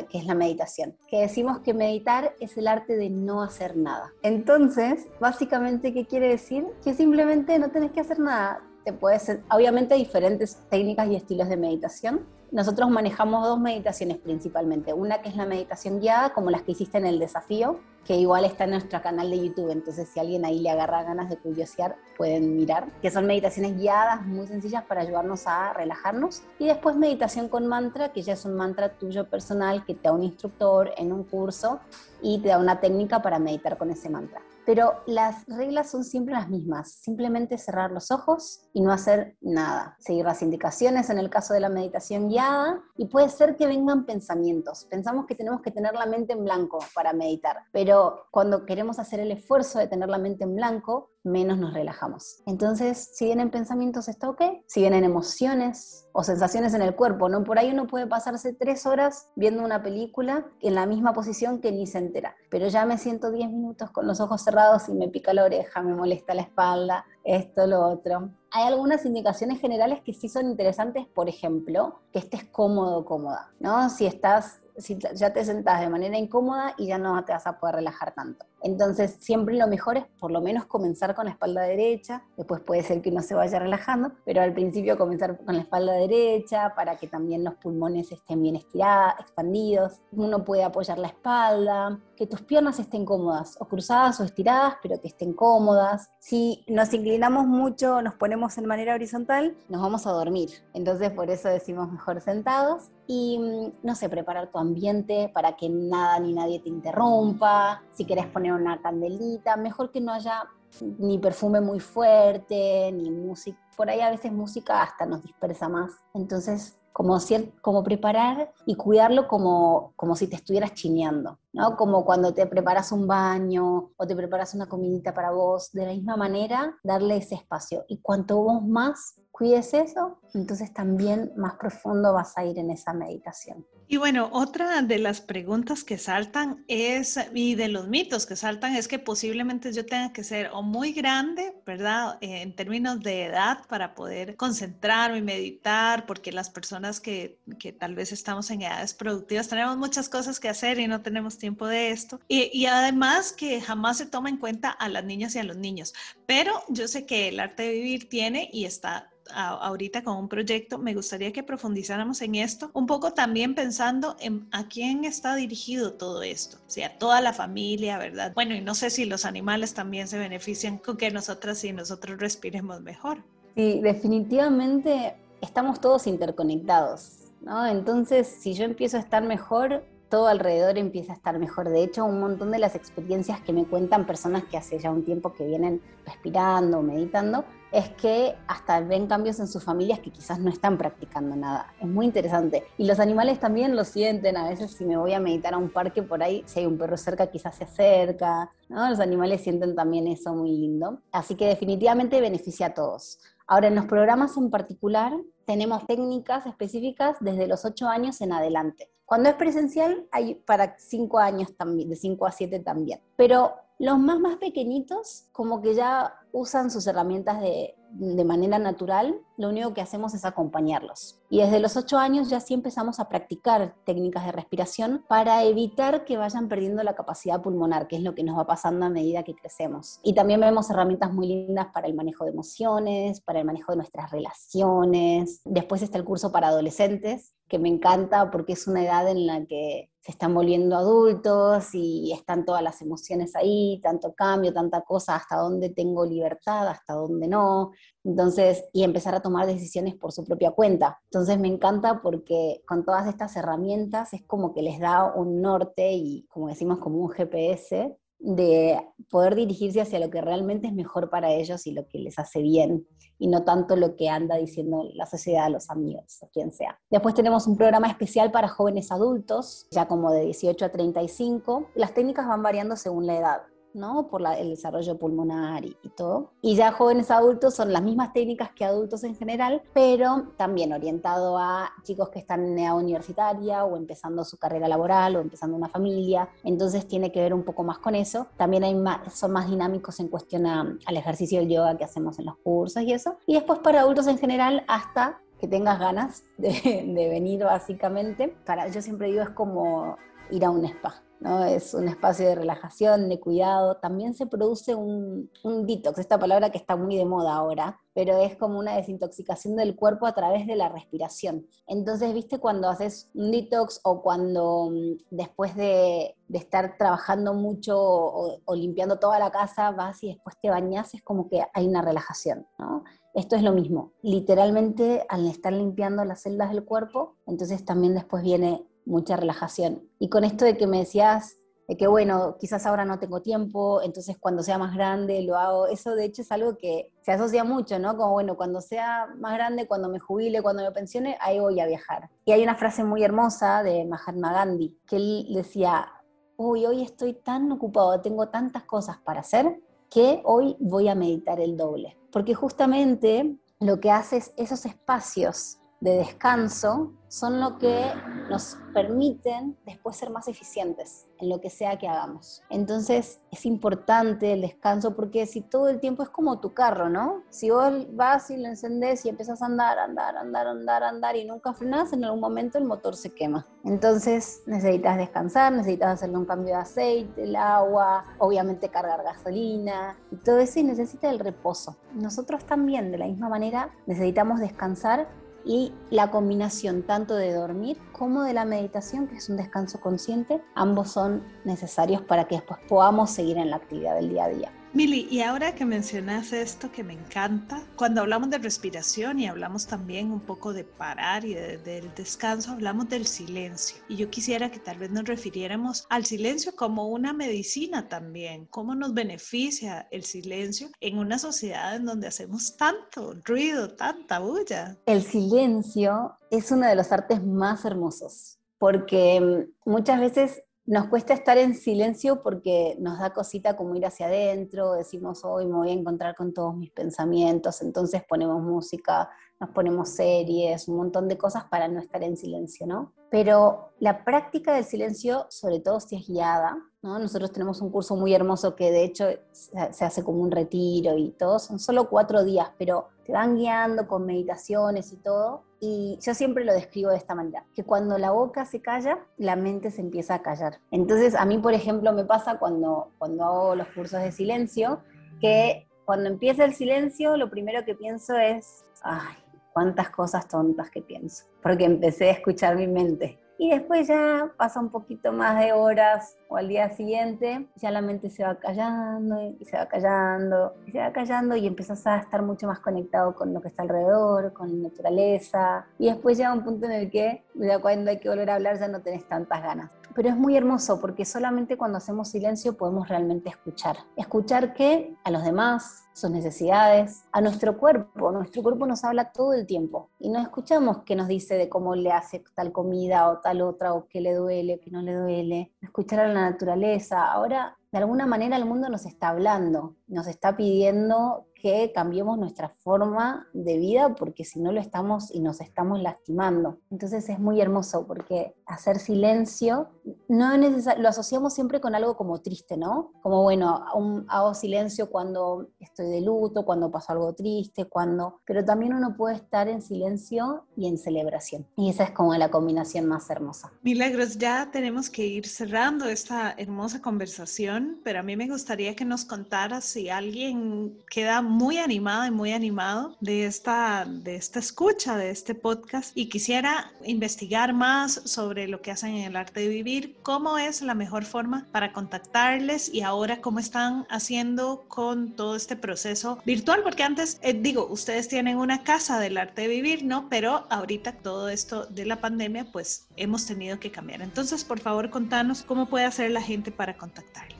que 0.09 0.17
es 0.17 0.25
la 0.25 0.33
meditación, 0.33 0.97
que 1.07 1.21
decimos 1.21 1.59
que 1.59 1.75
meditar 1.75 2.33
es 2.39 2.57
el 2.57 2.67
arte 2.67 2.97
de 2.97 3.11
no 3.11 3.43
hacer 3.43 3.77
nada. 3.77 4.11
Entonces, 4.23 5.07
básicamente, 5.19 5.93
¿qué 5.93 6.05
quiere 6.05 6.27
decir? 6.27 6.65
Que 6.83 6.95
simplemente 6.95 7.59
no 7.59 7.69
tenés 7.69 7.91
que 7.91 7.99
hacer 7.99 8.19
nada. 8.19 8.61
Te 8.83 8.91
puedes, 8.91 9.39
obviamente 9.51 9.95
diferentes 9.95 10.57
técnicas 10.69 11.07
y 11.09 11.15
estilos 11.15 11.49
de 11.49 11.57
meditación, 11.57 12.25
nosotros 12.51 12.89
manejamos 12.89 13.45
dos 13.45 13.59
meditaciones 13.59 14.17
principalmente. 14.17 14.93
Una 14.93 15.21
que 15.21 15.29
es 15.29 15.35
la 15.35 15.45
meditación 15.45 15.99
guiada, 15.99 16.33
como 16.33 16.49
las 16.49 16.61
que 16.61 16.71
hiciste 16.71 16.97
en 16.97 17.05
el 17.05 17.19
desafío, 17.19 17.79
que 18.05 18.15
igual 18.15 18.45
está 18.45 18.65
en 18.65 18.71
nuestro 18.71 19.01
canal 19.01 19.29
de 19.31 19.47
YouTube. 19.47 19.71
Entonces, 19.71 20.07
si 20.07 20.19
alguien 20.19 20.45
ahí 20.45 20.59
le 20.59 20.69
agarra 20.69 21.03
ganas 21.03 21.29
de 21.29 21.37
curiosear, 21.37 21.95
pueden 22.17 22.55
mirar. 22.55 22.87
Que 23.01 23.09
son 23.09 23.25
meditaciones 23.25 23.77
guiadas, 23.77 24.25
muy 24.25 24.47
sencillas 24.47 24.83
para 24.83 25.01
ayudarnos 25.01 25.47
a 25.47 25.73
relajarnos. 25.73 26.43
Y 26.59 26.67
después 26.67 26.95
meditación 26.95 27.49
con 27.49 27.67
mantra, 27.67 28.13
que 28.13 28.21
ya 28.21 28.33
es 28.33 28.45
un 28.45 28.55
mantra 28.55 28.89
tuyo 28.89 29.27
personal 29.29 29.83
que 29.85 29.95
te 29.95 30.03
da 30.03 30.13
un 30.13 30.23
instructor 30.23 30.91
en 30.97 31.11
un 31.11 31.23
curso 31.23 31.79
y 32.21 32.39
te 32.39 32.49
da 32.49 32.59
una 32.59 32.79
técnica 32.79 33.21
para 33.21 33.39
meditar 33.39 33.77
con 33.77 33.89
ese 33.89 34.09
mantra. 34.09 34.41
Pero 34.65 34.93
las 35.05 35.45
reglas 35.47 35.91
son 35.91 36.03
siempre 36.03 36.33
las 36.33 36.49
mismas, 36.49 36.93
simplemente 36.93 37.57
cerrar 37.57 37.91
los 37.91 38.11
ojos 38.11 38.67
y 38.73 38.81
no 38.81 38.91
hacer 38.91 39.37
nada. 39.41 39.95
Seguir 39.99 40.25
las 40.25 40.41
indicaciones 40.41 41.09
en 41.09 41.19
el 41.19 41.29
caso 41.29 41.53
de 41.53 41.59
la 41.59 41.69
meditación 41.69 42.29
guiada 42.29 42.81
y 42.97 43.05
puede 43.05 43.29
ser 43.29 43.55
que 43.55 43.67
vengan 43.67 44.05
pensamientos. 44.05 44.85
Pensamos 44.89 45.25
que 45.25 45.35
tenemos 45.35 45.61
que 45.61 45.71
tener 45.71 45.93
la 45.93 46.05
mente 46.05 46.33
en 46.33 46.43
blanco 46.43 46.79
para 46.93 47.13
meditar, 47.13 47.57
pero 47.71 48.25
cuando 48.31 48.65
queremos 48.65 48.99
hacer 48.99 49.19
el 49.19 49.31
esfuerzo 49.31 49.79
de 49.79 49.87
tener 49.87 50.09
la 50.09 50.17
mente 50.17 50.43
en 50.43 50.55
blanco, 50.55 51.11
menos 51.25 51.57
nos 51.57 51.73
relajamos. 51.73 52.41
Entonces, 52.45 53.09
si 53.13 53.25
vienen 53.25 53.51
pensamientos, 53.51 54.07
está 54.07 54.29
ok. 54.29 54.41
Si 54.67 54.81
vienen 54.81 55.03
emociones 55.03 56.07
o 56.13 56.23
sensaciones 56.23 56.73
en 56.73 56.81
el 56.81 56.95
cuerpo, 56.95 57.27
¿no? 57.27 57.43
Por 57.43 57.59
ahí 57.59 57.71
uno 57.71 57.87
puede 57.87 58.07
pasarse 58.07 58.53
tres 58.53 58.85
horas 58.85 59.27
viendo 59.35 59.63
una 59.63 59.83
película 59.83 60.45
en 60.61 60.75
la 60.75 60.85
misma 60.85 61.13
posición 61.13 61.59
que 61.59 61.71
ni 61.71 61.87
se 61.87 61.97
entera. 61.97 62.35
Pero 62.49 62.67
ya 62.67 62.85
me 62.85 62.97
siento 62.97 63.31
diez 63.31 63.49
minutos 63.49 63.91
con 63.91 64.07
los 64.07 64.21
ojos 64.21 64.41
cerrados 64.41 64.87
y 64.87 64.93
me 64.93 65.09
pica 65.09 65.33
la 65.33 65.43
oreja, 65.43 65.81
me 65.81 65.93
molesta 65.93 66.33
la 66.33 66.43
espalda, 66.43 67.05
esto, 67.23 67.67
lo 67.67 67.85
otro. 67.85 68.29
Hay 68.51 68.67
algunas 68.67 69.05
indicaciones 69.05 69.59
generales 69.59 70.01
que 70.05 70.13
sí 70.13 70.29
son 70.29 70.47
interesantes, 70.47 71.05
por 71.07 71.27
ejemplo, 71.27 72.01
que 72.13 72.19
estés 72.19 72.45
cómodo 72.45 73.03
cómoda, 73.03 73.51
¿no? 73.59 73.89
Si 73.89 74.05
estás 74.05 74.61
si 74.77 74.97
ya 74.97 75.33
te 75.33 75.45
sentás 75.45 75.81
de 75.81 75.89
manera 75.89 76.17
incómoda 76.17 76.73
y 76.77 76.87
ya 76.87 76.97
no 76.97 77.23
te 77.23 77.33
vas 77.33 77.47
a 77.47 77.59
poder 77.59 77.75
relajar 77.75 78.13
tanto. 78.13 78.45
Entonces, 78.61 79.17
siempre 79.19 79.55
lo 79.55 79.67
mejor 79.67 79.97
es 79.97 80.05
por 80.19 80.31
lo 80.31 80.41
menos 80.41 80.65
comenzar 80.65 81.13
con 81.13 81.25
la 81.25 81.31
espalda 81.31 81.61
derecha, 81.61 82.23
después 82.35 82.61
puede 82.61 82.81
ser 82.81 83.01
que 83.01 83.09
uno 83.09 83.21
se 83.21 83.35
vaya 83.35 83.59
relajando, 83.59 84.11
pero 84.25 84.41
al 84.41 84.53
principio 84.53 84.97
comenzar 84.97 85.37
con 85.43 85.55
la 85.55 85.61
espalda 85.61 85.93
derecha 85.93 86.73
para 86.75 86.97
que 86.97 87.07
también 87.07 87.43
los 87.43 87.55
pulmones 87.55 88.11
estén 88.11 88.41
bien 88.41 88.55
estirados, 88.55 89.19
expandidos. 89.19 90.01
Uno 90.11 90.43
puede 90.43 90.63
apoyar 90.63 90.97
la 90.97 91.07
espalda, 91.07 91.99
que 92.15 92.27
tus 92.27 92.41
piernas 92.41 92.79
estén 92.79 93.05
cómodas, 93.05 93.57
o 93.59 93.65
cruzadas 93.65 94.19
o 94.19 94.23
estiradas, 94.23 94.75
pero 94.81 94.99
que 94.99 95.07
estén 95.07 95.33
cómodas. 95.33 96.09
Si 96.19 96.63
nos 96.67 96.93
inclinamos 96.93 97.45
mucho, 97.45 98.01
nos 98.01 98.15
ponemos 98.15 98.57
en 98.57 98.65
manera 98.65 98.95
horizontal, 98.95 99.55
nos 99.69 99.81
vamos 99.81 100.07
a 100.07 100.11
dormir. 100.11 100.49
Entonces, 100.73 101.11
por 101.11 101.29
eso 101.29 101.49
decimos 101.49 101.91
mejor 101.91 102.21
sentados. 102.21 102.89
Y, 103.07 103.37
mm, 103.37 103.85
no 103.85 103.95
sé, 103.95 104.09
preparar 104.09 104.51
tu 104.51 104.57
ambiente 104.57 105.29
para 105.33 105.55
que 105.55 105.69
nada 105.69 106.19
ni 106.19 106.33
nadie 106.33 106.59
te 106.59 106.69
interrumpa. 106.69 107.83
Si 107.91 108.05
querés 108.05 108.27
poner 108.27 108.53
una 108.53 108.81
candelita, 108.81 109.57
mejor 109.57 109.91
que 109.91 110.01
no 110.01 110.13
haya 110.13 110.43
ni 110.81 111.19
perfume 111.19 111.61
muy 111.61 111.79
fuerte, 111.79 112.91
ni 112.91 113.09
música. 113.11 113.57
Por 113.77 113.89
ahí 113.89 114.01
a 114.01 114.09
veces 114.09 114.31
música 114.31 114.81
hasta 114.81 115.05
nos 115.05 115.21
dispersa 115.21 115.69
más. 115.69 115.91
Entonces, 116.13 116.77
como, 116.95 117.17
como 117.59 117.83
preparar 117.83 118.53
y 118.65 118.75
cuidarlo 118.75 119.27
como, 119.27 119.91
como 119.97 120.15
si 120.15 120.27
te 120.27 120.37
estuvieras 120.37 120.73
chineando, 120.75 121.37
¿no? 121.51 121.75
Como 121.75 122.05
cuando 122.05 122.33
te 122.33 122.47
preparas 122.47 122.93
un 122.93 123.05
baño 123.05 123.91
o 123.97 124.07
te 124.07 124.15
preparas 124.15 124.53
una 124.53 124.67
comidita 124.67 125.13
para 125.13 125.31
vos, 125.31 125.73
de 125.73 125.87
la 125.87 125.91
misma 125.91 126.15
manera, 126.15 126.77
darle 126.83 127.17
ese 127.17 127.35
espacio. 127.35 127.83
Y 127.89 127.97
cuanto 127.97 128.37
vos 128.37 128.63
más 128.63 129.15
cuides 129.29 129.73
eso, 129.73 130.21
entonces 130.33 130.73
también 130.73 131.33
más 131.35 131.55
profundo 131.55 132.13
vas 132.13 132.37
a 132.37 132.45
ir 132.45 132.57
en 132.57 132.71
esa 132.71 132.93
meditación. 132.93 133.65
Y 133.87 133.97
bueno, 133.97 134.29
otra 134.31 134.81
de 134.81 134.97
las 134.97 135.19
preguntas 135.19 135.83
que 135.83 135.97
saltan 135.97 136.63
es, 136.67 137.19
y 137.33 137.55
de 137.55 137.67
los 137.67 137.87
mitos 137.87 138.25
que 138.25 138.35
saltan, 138.35 138.75
es 138.75 138.87
que 138.87 138.97
posiblemente 138.97 139.73
yo 139.73 139.85
tenga 139.85 140.13
que 140.13 140.23
ser 140.23 140.49
o 140.53 140.63
muy 140.63 140.93
grande, 140.93 141.53
¿verdad? 141.65 142.17
Eh, 142.21 142.41
en 142.41 142.55
términos 142.55 143.01
de 143.01 143.25
edad 143.25 143.59
para 143.67 143.93
poder 143.93 144.37
concentrarme 144.37 145.17
y 145.17 145.21
meditar, 145.21 146.05
porque 146.05 146.31
las 146.31 146.49
personas 146.49 146.84
que, 146.99 147.37
tal 147.79 147.95
vez 147.95 148.11
estamos 148.11 148.49
en 148.51 148.61
edades 148.61 148.93
productivas 148.93 149.47
tenemos 149.47 149.77
muchas 149.77 150.09
cosas 150.09 150.39
que 150.39 150.49
hacer 150.49 150.79
y 150.79 150.87
no 150.87 151.01
tenemos 151.01 151.37
tiempo 151.37 151.67
de 151.67 151.91
esto. 151.91 152.19
Y, 152.27 152.65
además 152.65 153.31
que 153.31 153.61
jamás 153.61 153.97
se 153.97 154.05
toma 154.05 154.29
en 154.29 154.37
cuenta 154.37 154.69
a 154.69 154.89
las 154.89 155.03
niñas 155.03 155.35
y 155.35 155.39
a 155.39 155.43
los 155.43 155.57
niños. 155.57 155.93
Pero 156.25 156.53
yo 156.69 156.87
sé 156.87 157.05
que 157.05 157.29
el 157.29 157.39
arte 157.39 157.63
de 157.63 157.71
vivir 157.73 158.09
tiene 158.09 158.49
y 158.51 158.65
está 158.65 159.11
ahorita 159.33 160.03
con 160.03 160.17
un 160.17 160.29
proyecto, 160.29 160.77
me 160.77 160.93
gustaría 160.93 161.33
que 161.33 161.43
profundizáramos 161.43 162.21
en 162.21 162.35
esto, 162.35 162.69
un 162.73 162.85
poco 162.85 163.13
también 163.13 163.55
pensando 163.55 164.15
en 164.19 164.47
a 164.51 164.67
quién 164.67 165.05
está 165.05 165.35
dirigido 165.35 165.93
todo 165.93 166.21
esto, 166.21 166.57
o 166.57 166.69
sea, 166.69 166.97
toda 166.97 167.21
la 167.21 167.33
familia, 167.33 167.97
¿verdad? 167.97 168.33
Bueno, 168.35 168.55
y 168.55 168.61
no 168.61 168.75
sé 168.75 168.89
si 168.89 169.05
los 169.05 169.25
animales 169.25 169.73
también 169.73 170.07
se 170.07 170.19
benefician 170.19 170.77
con 170.77 170.97
que 170.97 171.09
nosotras 171.11 171.63
y 171.63 171.73
nosotros 171.73 172.19
respiremos 172.19 172.81
mejor. 172.81 173.23
Sí, 173.55 173.79
definitivamente 173.81 175.15
estamos 175.45 175.79
todos 175.79 176.07
interconectados, 176.07 177.31
¿no? 177.41 177.65
Entonces, 177.65 178.27
si 178.27 178.53
yo 178.53 178.65
empiezo 178.65 178.97
a 178.97 178.99
estar 178.99 179.23
mejor, 179.23 179.83
todo 180.09 180.27
alrededor 180.27 180.77
empieza 180.77 181.13
a 181.13 181.15
estar 181.15 181.39
mejor. 181.39 181.69
De 181.69 181.83
hecho, 181.83 182.05
un 182.05 182.19
montón 182.19 182.51
de 182.51 182.59
las 182.59 182.75
experiencias 182.75 183.41
que 183.41 183.53
me 183.53 183.65
cuentan 183.65 184.05
personas 184.05 184.43
que 184.45 184.57
hace 184.57 184.79
ya 184.79 184.91
un 184.91 185.03
tiempo 185.03 185.33
que 185.33 185.45
vienen 185.45 185.81
respirando, 186.05 186.81
meditando, 186.81 187.43
es 187.71 187.89
que 187.89 188.35
hasta 188.47 188.79
ven 188.79 189.07
cambios 189.07 189.39
en 189.39 189.47
sus 189.47 189.63
familias 189.63 189.99
que 189.99 190.11
quizás 190.11 190.39
no 190.39 190.49
están 190.49 190.77
practicando 190.77 191.35
nada. 191.35 191.73
Es 191.81 191.87
muy 191.87 192.05
interesante. 192.05 192.63
Y 192.77 192.85
los 192.85 192.99
animales 192.99 193.39
también 193.39 193.75
lo 193.75 193.83
sienten. 193.83 194.37
A 194.37 194.47
veces 194.47 194.71
si 194.71 194.85
me 194.85 194.95
voy 194.95 195.13
a 195.13 195.19
meditar 195.19 195.53
a 195.53 195.57
un 195.57 195.69
parque 195.69 196.01
por 196.01 196.23
ahí, 196.23 196.43
si 196.45 196.59
hay 196.59 196.65
un 196.65 196.77
perro 196.77 196.95
cerca, 196.95 197.27
quizás 197.27 197.55
se 197.55 197.65
acerca. 197.65 198.51
Los 198.69 198.99
animales 198.99 199.41
sienten 199.41 199.75
también 199.75 200.07
eso 200.07 200.33
muy 200.33 200.51
lindo. 200.51 201.01
Así 201.11 201.35
que 201.35 201.47
definitivamente 201.47 202.21
beneficia 202.21 202.67
a 202.67 202.73
todos. 202.73 203.19
Ahora, 203.47 203.67
en 203.67 203.75
los 203.75 203.85
programas 203.85 204.35
en 204.37 204.49
particular, 204.49 205.13
tenemos 205.45 205.85
técnicas 205.85 206.45
específicas 206.45 207.17
desde 207.19 207.47
los 207.47 207.63
8 207.63 207.87
años 207.87 208.21
en 208.21 208.33
adelante. 208.33 208.89
Cuando 209.05 209.29
es 209.29 209.35
presencial, 209.35 210.07
hay 210.11 210.35
para 210.35 210.75
5 210.79 211.19
años 211.19 211.55
también, 211.55 211.89
de 211.89 211.95
5 211.95 212.25
a 212.25 212.31
7 212.31 212.59
también. 212.61 213.01
Pero 213.15 213.53
los 213.77 213.99
más 213.99 214.19
más 214.19 214.37
pequeñitos, 214.37 215.27
como 215.31 215.61
que 215.61 215.75
ya 215.75 216.15
usan 216.31 216.71
sus 216.71 216.87
herramientas 216.87 217.39
de, 217.39 217.75
de 217.91 218.25
manera 218.25 218.57
natural, 218.57 219.15
lo 219.37 219.49
único 219.49 219.73
que 219.73 219.81
hacemos 219.81 220.13
es 220.13 220.25
acompañarlos. 220.25 221.19
Y 221.29 221.41
desde 221.41 221.59
los 221.59 221.75
8 221.75 221.97
años 221.97 222.29
ya 222.29 222.39
sí 222.39 222.53
empezamos 222.53 222.99
a 222.99 223.09
practicar 223.09 223.75
técnicas 223.85 224.25
de 224.25 224.31
respiración 224.31 225.03
para 225.07 225.43
evitar 225.43 226.05
que 226.05 226.17
vayan 226.17 226.47
perdiendo 226.47 226.83
la 226.83 226.95
capacidad 226.95 227.41
pulmonar, 227.41 227.87
que 227.87 227.95
es 227.95 228.03
lo 228.03 228.13
que 228.13 228.23
nos 228.23 228.37
va 228.37 228.45
pasando 228.45 228.85
a 228.85 228.89
medida 228.89 229.23
que 229.23 229.35
crecemos. 229.35 229.99
Y 230.03 230.13
también 230.13 230.39
vemos 230.39 230.69
herramientas 230.69 231.11
muy 231.11 231.27
lindas 231.27 231.67
para 231.73 231.87
el 231.87 231.95
manejo 231.95 232.25
de 232.25 232.31
emociones, 232.31 233.21
para 233.21 233.39
el 233.39 233.45
manejo 233.45 233.71
de 233.71 233.77
nuestras 233.77 234.11
relaciones. 234.11 235.41
Después 235.45 235.81
está 235.81 235.97
el 235.97 236.05
curso 236.05 236.31
para 236.31 236.49
adolescentes, 236.49 237.33
que 237.47 237.59
me 237.59 237.69
encanta 237.69 238.31
porque 238.31 238.53
es 238.53 238.67
una 238.67 238.83
edad 238.83 239.07
en 239.07 239.27
la 239.27 239.45
que 239.45 239.91
se 240.01 240.11
están 240.11 240.35
volviendo 240.35 240.75
adultos 240.75 241.69
y 241.73 242.11
están 242.11 242.45
todas 242.45 242.61
las 242.61 242.79
emociones 242.83 243.35
ahí, 243.35 243.79
tanto 243.81 244.13
cambio, 244.13 244.53
tanta 244.53 244.81
cosa, 244.81 245.15
hasta 245.15 245.37
dónde 245.37 245.69
tengo 245.69 246.05
libertad, 246.05 246.67
hasta 246.67 246.93
dónde 246.93 247.27
no. 247.27 247.71
Entonces, 248.03 248.65
y 248.71 248.83
empezar 248.83 249.15
a 249.15 249.21
tomar 249.21 249.47
decisiones 249.47 249.95
por 249.95 250.11
su 250.11 250.23
propia 250.23 250.51
cuenta. 250.51 250.99
Entonces 251.05 251.24
me 251.39 251.47
encanta 251.47 252.01
porque 252.01 252.63
con 252.67 252.85
todas 252.85 253.07
estas 253.07 253.35
herramientas 253.35 254.13
es 254.13 254.23
como 254.23 254.53
que 254.53 254.61
les 254.61 254.79
da 254.79 255.13
un 255.13 255.41
norte 255.41 255.93
y, 255.93 256.25
como 256.29 256.47
decimos, 256.47 256.79
como 256.79 256.99
un 256.99 257.09
GPS 257.09 257.97
de 258.19 258.81
poder 259.09 259.35
dirigirse 259.35 259.81
hacia 259.81 259.99
lo 259.99 260.09
que 260.09 260.21
realmente 260.21 260.67
es 260.67 260.73
mejor 260.73 261.09
para 261.09 261.31
ellos 261.31 261.67
y 261.67 261.71
lo 261.71 261.87
que 261.87 261.99
les 261.99 262.17
hace 262.17 262.41
bien, 262.41 262.87
y 263.17 263.27
no 263.27 263.43
tanto 263.43 263.75
lo 263.75 263.95
que 263.95 264.09
anda 264.09 264.35
diciendo 264.35 264.83
la 264.93 265.05
sociedad, 265.05 265.49
los 265.49 265.69
amigos, 265.69 266.17
o 266.21 266.29
quien 266.29 266.51
sea. 266.51 266.79
Después 266.89 267.13
tenemos 267.13 267.47
un 267.47 267.57
programa 267.57 267.87
especial 267.87 268.31
para 268.31 268.47
jóvenes 268.47 268.91
adultos, 268.91 269.67
ya 269.71 269.87
como 269.87 270.11
de 270.11 270.21
18 270.21 270.65
a 270.65 270.69
35. 270.69 271.69
Las 271.75 271.93
técnicas 271.93 272.27
van 272.27 272.41
variando 272.41 272.75
según 272.75 273.05
la 273.05 273.17
edad. 273.17 273.41
¿No? 273.75 274.07
Por 274.07 274.23
el 274.25 274.49
desarrollo 274.49 274.97
pulmonar 274.97 275.65
y, 275.65 275.75
todo. 275.95 276.31
Y 276.41 276.55
ya 276.55 276.71
jóvenes 276.71 277.11
adultos 277.11 277.55
son 277.55 277.71
las 277.71 277.81
mismas 277.81 278.11
técnicas 278.13 278.51
que 278.51 278.65
adultos 278.65 279.03
en 279.03 279.15
general, 279.15 279.61
pero 279.73 280.33
también 280.37 280.73
orientado 280.73 281.37
a 281.37 281.71
chicos 281.83 282.09
que 282.09 282.19
están 282.19 282.43
en 282.45 282.59
edad 282.59 282.75
universitaria 282.75 283.63
o 283.63 283.77
empezando 283.77 284.23
su 284.23 284.37
carrera 284.37 284.67
laboral 284.67 285.15
o 285.15 285.21
empezando 285.21 285.55
una 285.55 285.69
familia. 285.69 286.29
Entonces 286.43 286.87
tiene 286.87 287.11
que 287.11 287.21
ver 287.21 287.33
un 287.33 287.43
poco 287.43 287.63
más 287.63 287.77
con 287.77 287.95
eso. 287.95 288.27
También 288.37 288.63
son 289.11 289.31
más 289.31 289.49
dinámicos 289.49 289.99
en 289.99 290.07
cuestión 290.07 290.45
al 290.45 290.97
ejercicio 290.97 291.39
del 291.39 291.49
yoga 291.49 291.77
que 291.77 291.83
hacemos 291.83 292.19
en 292.19 292.25
los 292.25 292.37
cursos 292.37 292.83
y 292.83 292.93
eso. 292.93 293.17
Y 293.25 293.35
después 293.35 293.59
para 293.59 293.81
adultos 293.81 294.07
en 294.07 294.17
general 294.17 294.63
hasta 294.67 295.21
que 295.39 295.47
tengas 295.47 295.79
ganas 295.79 296.23
de, 296.37 296.49
de 296.87 297.09
venir 297.09 297.43
básicamente. 297.43 298.35
Para, 298.45 298.67
yo 298.67 298.81
siempre 298.81 299.07
digo 299.07 299.23
es 299.23 299.29
como 299.29 299.97
ir 300.31 300.45
a 300.45 300.49
un 300.49 300.65
spa. 300.65 301.01
Es 301.47 301.73
un 301.73 301.87
espacio 301.87 302.27
de 302.27 302.35
relajación, 302.35 303.09
de 303.09 303.19
cuidado. 303.19 303.77
También 303.77 304.13
se 304.13 304.27
produce 304.27 304.75
un, 304.75 305.31
un, 305.43 305.65
detox, 305.65 305.97
esta 305.97 306.19
palabra 306.19 306.51
que 306.51 306.59
está 306.59 306.75
muy 306.75 306.97
de 306.97 307.05
moda 307.05 307.33
ahora, 307.33 307.79
pero 307.95 308.19
es 308.19 308.35
como 308.35 308.59
una 308.59 308.75
desintoxicación 308.75 309.55
del 309.55 309.75
cuerpo 309.75 310.05
a 310.05 310.13
través 310.13 310.45
de 310.45 310.55
la 310.55 310.69
respiración. 310.69 311.47
Entonces, 311.65 312.13
viste, 312.13 312.37
cuando 312.37 312.69
haces 312.69 313.09
un 313.15 313.31
detox 313.31 313.79
o 313.83 314.03
cuando 314.03 314.69
mm, 314.69 314.97
después 315.09 315.55
de, 315.55 316.15
de 316.27 316.37
estar 316.37 316.77
trabajando 316.77 317.33
mucho 317.33 317.75
o, 317.79 318.37
o, 318.45 318.55
limpiando 318.55 318.99
toda 318.99 319.17
la 319.17 319.31
casa 319.31 319.71
vas 319.71 320.03
y 320.03 320.09
después 320.09 320.35
te 320.39 320.51
bañas, 320.51 320.93
es 320.93 321.01
como 321.01 321.27
que 321.27 321.43
hay 321.53 321.67
una 321.67 321.81
relajación, 321.81 322.45
¿no? 322.59 322.83
Esto 323.15 323.35
es 323.35 323.43
lo 323.43 323.53
mismo, 323.53 323.93
literalmente 324.01 325.05
al 325.07 325.25
estar 325.25 325.53
limpiando 325.53 326.03
las 326.03 326.23
celdas 326.23 326.51
del 326.51 326.65
cuerpo, 326.65 327.15
entonces 327.25 327.63
también 327.63 327.95
después 327.95 328.21
viene 328.21 328.65
mucha 328.85 329.15
relajación. 329.15 329.89
Y 329.99 330.09
con 330.09 330.23
esto 330.23 330.45
de 330.45 330.57
que 330.57 330.67
me 330.67 330.79
decías 330.79 331.37
de 331.67 331.77
que, 331.77 331.87
bueno, 331.87 332.37
quizás 332.39 332.65
ahora 332.65 332.85
no 332.85 332.99
tengo 332.99 333.21
tiempo, 333.21 333.81
entonces 333.81 334.17
cuando 334.19 334.43
sea 334.43 334.57
más 334.57 334.75
grande 334.75 335.21
lo 335.23 335.37
hago, 335.37 335.67
eso 335.67 335.95
de 335.95 336.05
hecho 336.05 336.21
es 336.21 336.31
algo 336.31 336.57
que 336.57 336.91
se 337.01 337.11
asocia 337.11 337.43
mucho, 337.43 337.79
¿no? 337.79 337.97
Como, 337.97 338.11
bueno, 338.11 338.37
cuando 338.37 338.61
sea 338.61 339.07
más 339.17 339.33
grande, 339.33 339.67
cuando 339.67 339.89
me 339.89 339.99
jubile, 339.99 340.43
cuando 340.43 340.63
me 340.63 340.71
pensione, 340.71 341.17
ahí 341.21 341.39
voy 341.39 341.59
a 341.59 341.65
viajar. 341.65 342.09
Y 342.23 342.31
hay 342.33 342.43
una 342.43 342.55
frase 342.55 342.83
muy 342.83 343.03
hermosa 343.03 343.63
de 343.63 343.83
Mahatma 343.85 344.31
Gandhi, 344.31 344.77
que 344.85 344.97
él 344.97 345.27
decía, 345.33 345.91
uy, 346.37 346.65
hoy 346.65 346.83
estoy 346.83 347.13
tan 347.13 347.51
ocupado, 347.51 347.99
tengo 348.01 348.29
tantas 348.29 348.63
cosas 348.63 348.97
para 348.97 349.21
hacer, 349.21 349.59
que 349.89 350.21
hoy 350.23 350.55
voy 350.59 350.87
a 350.87 350.95
meditar 350.95 351.39
el 351.39 351.57
doble. 351.57 351.97
Porque 352.11 352.35
justamente 352.35 353.37
lo 353.59 353.79
que 353.79 353.91
hace 353.91 354.17
es 354.17 354.33
esos 354.37 354.65
espacios 354.65 355.57
de 355.79 355.97
descanso 355.97 356.93
son 357.07 357.39
lo 357.39 357.57
que 357.57 357.93
nos 358.29 358.57
permiten 358.73 359.57
después 359.65 359.95
ser 359.95 360.09
más 360.09 360.27
eficientes 360.27 361.07
en 361.17 361.29
lo 361.29 361.39
que 361.39 361.49
sea 361.49 361.77
que 361.77 361.87
hagamos. 361.87 362.41
Entonces 362.49 363.21
es 363.31 363.45
importante 363.45 364.33
el 364.33 364.41
descanso 364.41 364.95
porque 364.95 365.25
si 365.25 365.39
todo 365.39 365.69
el 365.69 365.79
tiempo 365.79 366.03
es 366.03 366.09
como 366.09 366.41
tu 366.41 366.53
carro, 366.53 366.89
¿no? 366.89 367.23
Si 367.29 367.49
vos 367.51 367.71
vas 367.95 368.29
y 368.31 368.37
lo 368.37 368.47
encendés 368.47 369.05
y 369.05 369.09
empiezas 369.09 369.41
a 369.41 369.45
andar, 369.45 369.79
andar, 369.79 370.17
andar, 370.17 370.47
andar, 370.47 370.83
andar 370.83 371.15
y 371.15 371.23
nunca 371.23 371.53
frenas, 371.53 371.93
en 371.93 372.03
algún 372.03 372.19
momento 372.19 372.57
el 372.57 372.65
motor 372.65 372.97
se 372.97 373.11
quema. 373.11 373.45
Entonces 373.63 374.41
necesitas 374.45 374.97
descansar, 374.97 375.53
necesitas 375.53 375.93
hacerle 375.93 376.17
un 376.17 376.25
cambio 376.25 376.55
de 376.55 376.61
aceite, 376.61 377.23
el 377.23 377.35
agua, 377.37 378.03
obviamente 378.17 378.67
cargar 378.67 379.03
gasolina 379.03 379.97
y 380.11 380.17
todo 380.17 380.39
eso 380.39 380.59
y 380.59 380.63
necesita 380.63 381.09
el 381.09 381.19
reposo. 381.19 381.77
Nosotros 381.93 382.45
también, 382.45 382.91
de 382.91 382.97
la 382.97 383.05
misma 383.05 383.29
manera, 383.29 383.69
necesitamos 383.85 384.41
descansar 384.41 385.07
y 385.45 385.71
la 385.91 386.09
combinación 386.09 386.83
tanto 386.83 387.15
de 387.15 387.31
dormir 387.31 387.77
como 387.91 388.23
de 388.23 388.33
la 388.33 388.45
meditación, 388.45 389.07
que 389.07 389.17
es 389.17 389.29
un 389.29 389.37
descanso 389.37 389.79
consciente, 389.79 390.41
ambos 390.55 390.89
son 390.89 391.23
necesarios 391.45 392.01
para 392.01 392.25
que 392.25 392.35
después 392.35 392.59
podamos 392.67 393.11
seguir 393.11 393.37
en 393.37 393.51
la 393.51 393.57
actividad 393.57 393.95
del 393.95 394.09
día 394.09 394.25
a 394.25 394.29
día. 394.29 394.64
Mili, 394.75 395.07
y 395.09 395.21
ahora 395.21 395.55
que 395.55 395.63
mencionas 395.63 396.33
esto 396.33 396.69
que 396.69 396.83
me 396.83 396.91
encanta, 396.91 397.63
cuando 397.77 398.01
hablamos 398.01 398.29
de 398.29 398.39
respiración 398.39 399.21
y 399.21 399.25
hablamos 399.25 399.67
también 399.67 400.11
un 400.11 400.19
poco 400.19 400.51
de 400.51 400.65
parar 400.65 401.23
y 401.23 401.33
del 401.33 401.95
descanso, 401.95 402.51
hablamos 402.51 402.89
del 402.89 403.05
silencio. 403.05 403.81
Y 403.87 403.95
yo 403.95 404.09
quisiera 404.09 404.51
que 404.51 404.59
tal 404.59 404.77
vez 404.77 404.91
nos 404.91 405.05
refiriéramos 405.05 405.85
al 405.89 406.03
silencio 406.03 406.57
como 406.57 406.89
una 406.89 407.13
medicina 407.13 407.87
también. 407.87 408.47
¿Cómo 408.47 408.75
nos 408.75 408.93
beneficia 408.93 409.87
el 409.91 410.03
silencio 410.03 410.67
en 410.81 410.97
una 410.97 411.19
sociedad 411.19 411.77
en 411.77 411.85
donde 411.85 412.07
hacemos 412.07 412.57
tanto 412.57 413.13
ruido, 413.23 413.75
tanta 413.75 414.19
bulla? 414.19 414.75
El 414.85 415.03
silencio 415.03 416.17
es 416.29 416.51
uno 416.51 416.67
de 416.67 416.75
los 416.75 416.91
artes 416.91 417.23
más 417.23 417.63
hermosos 417.63 418.39
porque 418.57 419.21
mm, 419.21 419.69
muchas 419.69 419.99
veces 419.99 420.43
nos 420.67 420.87
cuesta 420.87 421.13
estar 421.13 421.37
en 421.37 421.53
silencio 421.53 422.23
porque 422.23 422.75
nos 422.79 422.99
da 422.99 423.13
cosita 423.13 423.55
como 423.55 423.75
ir 423.75 423.85
hacia 423.85 424.07
adentro, 424.07 424.73
decimos 424.73 425.23
hoy 425.23 425.45
me 425.45 425.57
voy 425.57 425.69
a 425.69 425.73
encontrar 425.73 426.15
con 426.15 426.33
todos 426.33 426.55
mis 426.55 426.71
pensamientos, 426.71 427.61
entonces 427.61 428.03
ponemos 428.03 428.41
música, 428.41 429.09
nos 429.39 429.51
ponemos 429.51 429.89
series, 429.89 430.67
un 430.67 430.77
montón 430.77 431.07
de 431.07 431.17
cosas 431.17 431.45
para 431.45 431.67
no 431.67 431.79
estar 431.79 432.03
en 432.03 432.17
silencio, 432.17 432.65
¿no? 432.65 432.93
Pero 433.11 433.73
la 433.79 434.03
práctica 434.03 434.53
del 434.53 434.63
silencio, 434.63 435.27
sobre 435.29 435.59
todo 435.59 435.79
si 435.79 435.97
es 435.97 436.07
guiada, 436.07 436.57
¿no? 436.85 436.99
Nosotros 436.99 437.31
tenemos 437.31 437.61
un 437.61 437.71
curso 437.71 437.95
muy 437.95 438.13
hermoso 438.13 438.55
que 438.55 438.71
de 438.71 438.83
hecho 438.83 439.05
se 439.31 439.85
hace 439.85 440.03
como 440.03 440.21
un 440.21 440.29
retiro 440.29 440.95
y 440.97 441.09
todo, 441.09 441.39
son 441.39 441.57
solo 441.57 441.89
cuatro 441.89 442.23
días, 442.23 442.49
pero 442.59 442.89
te 443.03 443.11
van 443.11 443.35
guiando 443.35 443.87
con 443.87 444.05
meditaciones 444.05 444.93
y 444.93 444.97
todo. 444.97 445.43
Y 445.59 445.97
yo 445.99 446.13
siempre 446.13 446.45
lo 446.45 446.53
describo 446.53 446.91
de 446.91 446.97
esta 446.97 447.15
manera, 447.15 447.43
que 447.55 447.63
cuando 447.63 447.97
la 447.97 448.11
boca 448.11 448.45
se 448.45 448.61
calla, 448.61 448.99
la 449.17 449.35
mente 449.35 449.71
se 449.71 449.81
empieza 449.81 450.13
a 450.13 450.21
callar. 450.21 450.59
Entonces 450.69 451.15
a 451.15 451.25
mí, 451.25 451.39
por 451.39 451.55
ejemplo, 451.55 451.91
me 451.91 452.05
pasa 452.05 452.37
cuando, 452.37 452.91
cuando 452.99 453.23
hago 453.23 453.55
los 453.55 453.67
cursos 453.69 454.01
de 454.01 454.11
silencio, 454.11 454.81
que 455.19 455.67
cuando 455.85 456.07
empieza 456.07 456.45
el 456.45 456.53
silencio, 456.53 457.17
lo 457.17 457.31
primero 457.31 457.65
que 457.65 457.73
pienso 457.73 458.15
es, 458.15 458.63
ay, 458.83 459.15
cuántas 459.53 459.89
cosas 459.89 460.27
tontas 460.27 460.69
que 460.69 460.83
pienso, 460.83 461.25
porque 461.41 461.65
empecé 461.65 462.09
a 462.09 462.11
escuchar 462.11 462.55
mi 462.55 462.67
mente. 462.67 463.19
Y 463.37 463.49
después 463.49 463.87
ya 463.87 464.31
pasa 464.37 464.59
un 464.59 464.69
poquito 464.69 465.11
más 465.11 465.39
de 465.39 465.51
horas 465.51 466.15
o 466.29 466.37
al 466.37 466.47
día 466.47 466.69
siguiente, 466.69 467.47
ya 467.55 467.69
la 467.71 467.81
mente 467.81 468.09
se 468.09 468.23
va 468.23 468.35
callando 468.35 469.21
y 469.39 469.45
se 469.45 469.57
va 469.57 469.67
callando 469.67 470.55
y 470.65 470.71
se 470.71 470.79
va 470.79 470.91
callando 470.93 471.35
y 471.35 471.45
empiezas 471.45 471.85
a 471.85 471.97
estar 471.97 472.21
mucho 472.21 472.47
más 472.47 472.59
conectado 472.59 473.13
con 473.13 473.33
lo 473.33 473.41
que 473.41 473.49
está 473.49 473.63
alrededor, 473.63 474.33
con 474.33 474.49
la 474.49 474.69
naturaleza. 474.69 475.65
Y 475.77 475.87
después 475.87 476.17
llega 476.17 476.33
un 476.33 476.43
punto 476.43 476.65
en 476.65 476.71
el 476.71 476.89
que 476.89 477.23
ya 477.35 477.59
cuando 477.59 477.91
hay 477.91 477.99
que 477.99 478.09
volver 478.09 478.29
a 478.29 478.35
hablar 478.35 478.57
ya 478.59 478.67
no 478.67 478.81
tenés 478.81 479.07
tantas 479.07 479.41
ganas. 479.43 479.71
pero 479.93 480.09
es 480.09 480.15
muy 480.17 480.35
hermoso 480.35 480.81
porque 480.81 481.05
solamente 481.05 481.57
cuando 481.57 481.77
hacemos 481.77 482.09
silencio 482.09 482.57
podemos 482.57 482.89
realmente 482.89 483.29
escuchar. 483.29 483.77
Escuchar 483.95 484.53
que 484.53 484.93
a 485.03 485.11
los 485.11 485.23
demás, 485.23 485.84
sus 485.95 486.11
necesidades, 486.11 487.05
a 487.13 487.21
nuestro 487.21 487.57
cuerpo. 487.57 488.11
Nuestro 488.11 488.43
cuerpo 488.43 488.67
nos 488.67 488.83
habla 488.83 489.13
todo 489.13 489.33
el 489.33 489.45
tiempo 489.45 489.89
y 489.97 490.09
no 490.09 490.19
escuchamos 490.19 490.79
qué 490.85 490.93
nos 490.93 491.07
dice 491.07 491.35
de 491.35 491.47
cómo 491.47 491.73
le 491.73 491.91
hace 491.91 492.21
tal 492.35 492.51
comida 492.51 493.09
o 493.09 493.19
tal 493.19 493.41
otra 493.41 493.73
o 493.73 493.87
qué 493.87 494.01
le 494.01 494.13
duele, 494.13 494.59
qué 494.59 494.71
no 494.71 494.81
le 494.81 494.93
duele. 494.93 495.53
Escuchar 495.61 496.01
a 496.01 496.07
la 496.09 496.29
naturaleza. 496.29 497.09
Ahora, 497.09 497.57
de 497.75 497.79
alguna 497.79 498.05
manera 498.05 498.37
el 498.37 498.45
mundo 498.45 498.69
nos 498.69 498.85
está 498.85 499.09
hablando, 499.09 499.75
nos 499.87 500.07
está 500.07 500.37
pidiendo 500.37 501.27
que 501.45 501.71
cambiemos 501.75 502.17
nuestra 502.17 502.49
forma 502.49 503.27
de 503.33 503.57
vida 503.57 503.93
porque 503.95 504.23
si 504.23 504.39
no 504.39 504.51
lo 504.51 504.59
estamos 504.59 505.13
y 505.13 505.19
nos 505.19 505.41
estamos 505.41 505.81
lastimando. 505.81 506.57
Entonces 506.71 507.07
es 507.09 507.19
muy 507.19 507.41
hermoso 507.41 507.85
porque 507.85 508.33
hacer 508.45 508.79
silencio 508.79 509.69
no 510.07 510.33
es 510.33 510.65
lo 510.77 510.89
asociamos 510.89 511.33
siempre 511.33 511.61
con 511.61 511.75
algo 511.75 511.97
como 511.97 512.21
triste, 512.21 512.57
¿no? 512.57 512.93
Como 513.03 513.21
bueno, 513.21 513.63
hago 514.07 514.33
silencio 514.33 514.89
cuando 514.89 515.49
estoy 515.59 515.87
de 515.87 516.01
luto, 516.01 516.45
cuando 516.45 516.71
pasó 516.71 516.93
algo 516.93 517.13
triste, 517.13 517.65
cuando, 517.65 518.21
pero 518.25 518.43
también 518.43 518.73
uno 518.73 518.95
puede 518.97 519.15
estar 519.15 519.47
en 519.47 519.61
silencio 519.61 520.45
y 520.55 520.67
en 520.67 520.77
celebración. 520.77 521.45
Y 521.57 521.69
esa 521.69 521.83
es 521.83 521.91
como 521.91 522.15
la 522.15 522.31
combinación 522.31 522.87
más 522.87 523.09
hermosa. 523.09 523.51
Milagros, 523.61 524.17
ya 524.17 524.49
tenemos 524.51 524.89
que 524.89 525.05
ir 525.05 525.27
cerrando 525.27 525.85
esta 525.85 526.33
hermosa 526.37 526.81
conversación, 526.81 527.64
pero 527.83 527.99
a 527.99 528.03
mí 528.03 528.15
me 528.15 528.27
gustaría 528.27 528.75
que 528.75 528.85
nos 528.85 529.05
contaras 529.05 529.65
si 529.65 529.89
alguien 529.89 530.77
queda 530.89 531.21
muy 531.21 531.57
animada 531.57 532.07
y 532.07 532.11
muy 532.11 532.31
animado 532.31 532.97
de 532.99 533.25
esta, 533.25 533.85
de 533.87 534.15
esta 534.15 534.39
escucha, 534.39 534.97
de 534.97 535.09
este 535.09 535.35
podcast 535.35 535.91
y 535.95 536.09
quisiera 536.09 536.71
investigar 536.85 537.53
más 537.53 538.01
sobre 538.05 538.47
lo 538.47 538.61
que 538.61 538.71
hacen 538.71 538.95
en 538.95 539.03
el 539.03 539.15
arte 539.15 539.41
de 539.41 539.47
vivir, 539.47 539.95
cómo 540.03 540.37
es 540.37 540.61
la 540.61 540.75
mejor 540.75 541.05
forma 541.05 541.45
para 541.51 541.73
contactarles 541.73 542.73
y 542.73 542.81
ahora 542.81 543.21
cómo 543.21 543.39
están 543.39 543.85
haciendo 543.89 544.65
con 544.67 545.15
todo 545.15 545.35
este 545.35 545.55
proceso 545.55 546.19
virtual, 546.25 546.61
porque 546.63 546.83
antes, 546.83 547.19
eh, 547.21 547.33
digo, 547.33 547.67
ustedes 547.67 548.07
tienen 548.07 548.37
una 548.37 548.63
casa 548.63 548.99
del 548.99 549.17
arte 549.17 549.43
de 549.43 549.47
vivir, 549.47 549.83
¿no? 549.83 550.07
Pero 550.09 550.45
ahorita 550.49 550.93
todo 550.93 551.29
esto 551.29 551.65
de 551.67 551.85
la 551.85 552.01
pandemia, 552.01 552.45
pues 552.51 552.87
hemos 552.97 553.25
tenido 553.25 553.59
que 553.59 553.71
cambiar. 553.71 554.01
Entonces, 554.01 554.43
por 554.43 554.59
favor, 554.59 554.89
contanos 554.89 555.43
cómo 555.43 555.67
puede 555.67 555.85
hacer 555.85 556.11
la 556.11 556.21
gente 556.21 556.51
para 556.51 556.77
contactarles. 556.77 557.34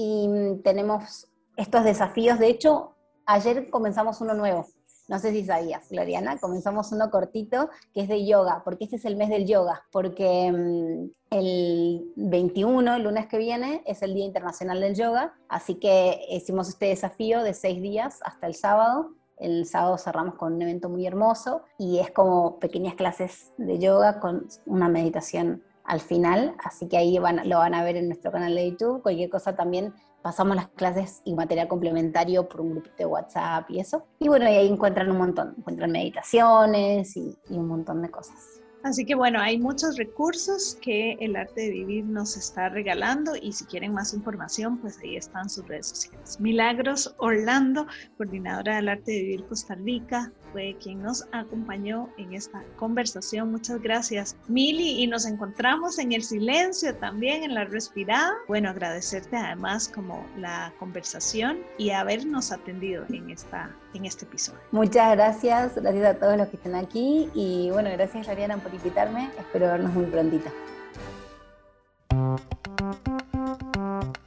y 0.00 0.60
tenemos 0.62 1.26
estos 1.56 1.82
desafíos. 1.82 2.38
De 2.38 2.46
hecho, 2.46 2.94
ayer 3.26 3.68
comenzamos 3.68 4.20
uno 4.20 4.32
nuevo. 4.32 4.64
No 5.08 5.18
sé 5.18 5.32
si 5.32 5.44
sabías, 5.44 5.88
Gloriana, 5.88 6.38
comenzamos 6.38 6.92
uno 6.92 7.10
cortito 7.10 7.68
que 7.92 8.02
es 8.02 8.08
de 8.08 8.24
yoga, 8.24 8.62
porque 8.64 8.84
este 8.84 8.94
es 8.94 9.04
el 9.06 9.16
mes 9.16 9.28
del 9.28 9.44
yoga, 9.44 9.82
porque 9.90 10.52
mm, 10.52 11.10
el 11.30 12.12
21, 12.14 12.94
el 12.94 13.02
lunes 13.02 13.26
que 13.26 13.38
viene, 13.38 13.82
es 13.86 14.02
el 14.02 14.14
Día 14.14 14.26
Internacional 14.26 14.80
del 14.80 14.94
Yoga, 14.94 15.34
así 15.48 15.80
que 15.80 16.20
hicimos 16.30 16.68
este 16.68 16.86
desafío 16.86 17.42
de 17.42 17.54
seis 17.54 17.82
días 17.82 18.20
hasta 18.22 18.46
el 18.46 18.54
sábado. 18.54 19.14
El 19.36 19.66
sábado 19.66 19.98
cerramos 19.98 20.36
con 20.36 20.52
un 20.52 20.62
evento 20.62 20.88
muy 20.88 21.06
hermoso 21.06 21.62
y 21.76 21.98
es 21.98 22.12
como 22.12 22.60
pequeñas 22.60 22.94
clases 22.94 23.52
de 23.56 23.78
yoga 23.78 24.20
con 24.20 24.46
una 24.66 24.88
meditación 24.88 25.62
al 25.88 26.00
final, 26.00 26.54
así 26.62 26.86
que 26.86 26.98
ahí 26.98 27.18
van, 27.18 27.48
lo 27.48 27.58
van 27.58 27.74
a 27.74 27.82
ver 27.82 27.96
en 27.96 28.08
nuestro 28.08 28.30
canal 28.30 28.54
de 28.54 28.70
YouTube. 28.70 29.02
Cualquier 29.02 29.30
cosa 29.30 29.56
también 29.56 29.94
pasamos 30.20 30.54
las 30.54 30.68
clases 30.68 31.22
y 31.24 31.34
material 31.34 31.66
complementario 31.66 32.46
por 32.46 32.60
un 32.60 32.72
grupo 32.72 32.90
de 32.98 33.06
WhatsApp 33.06 33.70
y 33.70 33.80
eso. 33.80 34.04
Y 34.18 34.28
bueno, 34.28 34.44
ahí 34.44 34.68
encuentran 34.68 35.10
un 35.10 35.16
montón, 35.16 35.54
encuentran 35.56 35.90
meditaciones 35.90 37.16
y, 37.16 37.38
y 37.48 37.56
un 37.56 37.68
montón 37.68 38.02
de 38.02 38.10
cosas. 38.10 38.60
Así 38.82 39.04
que 39.04 39.14
bueno, 39.14 39.40
hay 39.40 39.58
muchos 39.58 39.96
recursos 39.96 40.78
que 40.80 41.16
el 41.20 41.36
arte 41.36 41.62
de 41.62 41.70
vivir 41.70 42.04
nos 42.04 42.36
está 42.36 42.68
regalando 42.68 43.32
y 43.36 43.52
si 43.52 43.64
quieren 43.64 43.92
más 43.92 44.14
información, 44.14 44.78
pues 44.78 44.98
ahí 45.02 45.16
están 45.16 45.50
sus 45.50 45.66
redes 45.66 45.88
sociales. 45.88 46.38
Milagros 46.40 47.14
Orlando, 47.18 47.86
coordinadora 48.16 48.76
del 48.76 48.88
arte 48.88 49.12
de 49.12 49.22
vivir 49.22 49.44
Costa 49.46 49.74
Rica, 49.74 50.32
fue 50.52 50.76
quien 50.82 51.02
nos 51.02 51.26
acompañó 51.32 52.08
en 52.16 52.32
esta 52.34 52.62
conversación. 52.76 53.50
Muchas 53.50 53.82
gracias, 53.82 54.36
Mili, 54.46 55.02
y 55.02 55.06
nos 55.06 55.26
encontramos 55.26 55.98
en 55.98 56.12
el 56.12 56.22
silencio 56.22 56.94
también, 56.94 57.42
en 57.42 57.54
la 57.54 57.64
respirada. 57.64 58.32
Bueno, 58.46 58.70
agradecerte 58.70 59.36
además 59.36 59.88
como 59.88 60.24
la 60.38 60.72
conversación 60.78 61.58
y 61.76 61.90
habernos 61.90 62.52
atendido 62.52 63.04
en, 63.10 63.30
esta, 63.30 63.74
en 63.94 64.04
este 64.06 64.24
episodio. 64.24 64.60
Muchas 64.70 65.16
gracias, 65.16 65.74
gracias 65.74 66.06
a 66.06 66.14
todos 66.14 66.36
los 66.36 66.48
que 66.48 66.56
están 66.56 66.76
aquí 66.76 67.28
y 67.34 67.70
bueno, 67.70 67.90
gracias 67.90 68.26
Lariana 68.26 68.56
por 68.68 68.74
invitarme. 68.74 69.30
Espero 69.38 69.66
vernos 69.66 69.92
muy 69.92 70.06
prontito. 70.06 70.50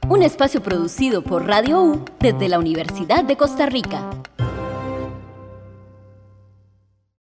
un 0.08 0.22
espacio 0.22 0.62
producido 0.62 1.22
por 1.22 1.48
Radio 1.48 1.82
U 1.82 2.04
desde 2.20 2.48
la 2.48 2.58
Universidad 2.58 3.24
de 3.24 3.36
Costa 3.36 3.66
Rica. 3.66 4.21